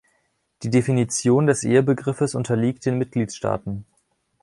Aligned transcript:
Die 0.63 0.71
Definition 0.71 1.45
des 1.45 1.63
Ehebegriffes 1.63 2.33
unterliegt 2.33 2.87
den 2.87 2.97
Mitgliedstaaten. 2.97 3.85